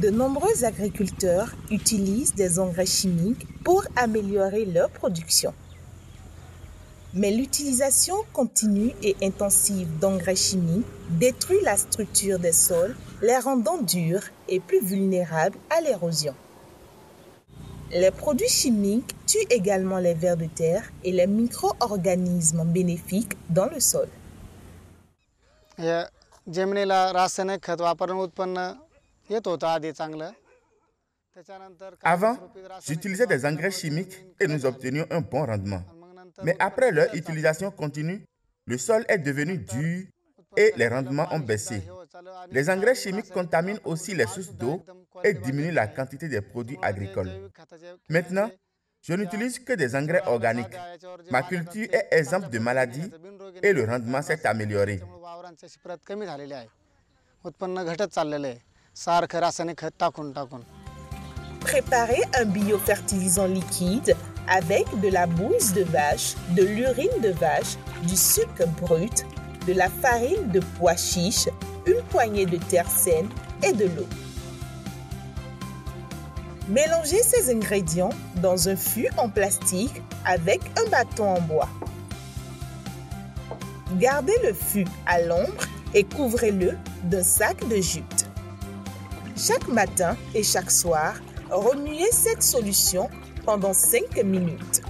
[0.00, 5.52] De nombreux agriculteurs utilisent des engrais chimiques pour améliorer leur production.
[7.12, 10.86] Mais l'utilisation continue et intensive d'engrais chimiques
[11.18, 16.34] détruit la structure des sols, les rendant durs et plus vulnérables à l'érosion.
[17.90, 23.80] Les produits chimiques tuent également les vers de terre et les micro-organismes bénéfiques dans le
[23.80, 24.08] sol.
[32.02, 32.36] Avant,
[32.84, 35.82] j'utilisais des engrais chimiques et nous obtenions un bon rendement.
[36.42, 38.24] Mais après leur utilisation continue,
[38.66, 40.04] le sol est devenu dur
[40.56, 41.82] et les rendements ont baissé.
[42.50, 44.84] Les engrais chimiques contaminent aussi les sources d'eau
[45.22, 47.50] et diminuent la quantité des produits agricoles.
[48.08, 48.50] Maintenant,
[49.02, 50.76] je n'utilise que des engrais organiques.
[51.30, 53.10] Ma culture est exemple de maladie
[53.62, 55.00] et le rendement s'est amélioré.
[61.60, 64.16] Préparer un biofertilisant liquide
[64.48, 69.24] avec de la bouse de vache, de l'urine de vache, du sucre brut,
[69.66, 71.48] de la farine de pois chiche,
[71.86, 73.28] une poignée de terre saine
[73.62, 74.08] et de l'eau.
[76.68, 81.68] Mélangez ces ingrédients dans un fût en plastique avec un bâton en bois.
[83.98, 88.19] Gardez le fût à l'ombre et couvrez-le d'un sac de jute.
[89.42, 91.14] Chaque matin et chaque soir,
[91.50, 93.08] remuez cette solution
[93.46, 94.82] pendant 5 minutes.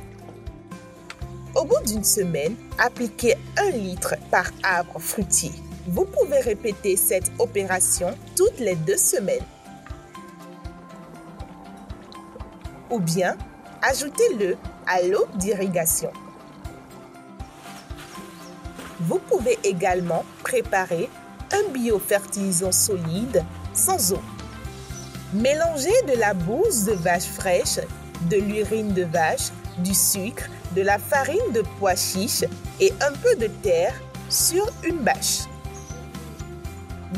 [1.55, 5.53] Au bout d'une semaine, appliquez 1 litre par arbre fruitier.
[5.87, 9.47] Vous pouvez répéter cette opération toutes les deux semaines.
[12.91, 13.37] Ou bien,
[13.83, 16.11] ajoutez-le à l'eau d'irrigation.
[18.99, 21.09] Vous pouvez également préparer
[21.53, 24.21] un biofertilisant solide sans eau.
[25.33, 27.79] Mélangez de la bouse de vache fraîche,
[28.29, 32.45] de l'urine de vache, du sucre, de la farine de pois chiche
[32.81, 33.95] et un peu de terre
[34.29, 35.43] sur une bâche.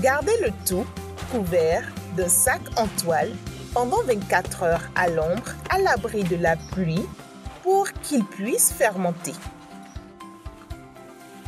[0.02, 0.86] Gardez le tout
[1.30, 3.32] couvert d'un sac en toile
[3.72, 7.06] pendant 24 heures à l'ombre, à l'abri de la pluie,
[7.62, 9.32] pour qu'il puisse fermenter.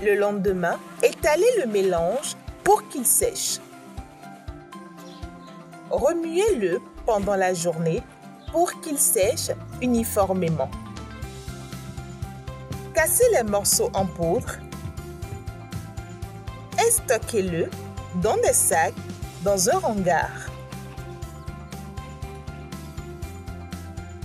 [0.03, 3.59] Le lendemain, étalez le mélange pour qu'il sèche.
[5.95, 8.03] Remuez-le pendant la journée
[8.51, 10.69] pour qu'il sèche uniformément.
[12.93, 14.55] Cassez les morceaux en poudre
[16.85, 17.71] et stockez-le
[18.21, 18.95] dans des sacs
[19.45, 20.31] dans un hangar.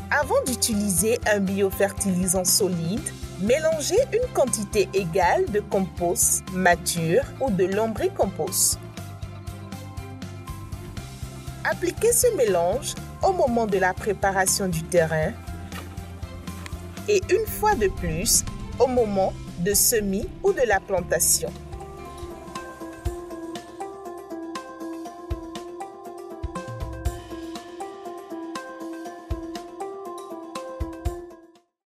[0.09, 3.07] Avant d'utiliser un biofertilisant solide,
[3.41, 8.79] mélangez une quantité égale de compost mature ou de lombricompost.
[11.71, 15.33] Appliquez ce mélange au moment de la préparation du terrain
[17.07, 18.43] et une fois de plus
[18.79, 21.53] au moment de semis ou de la plantation.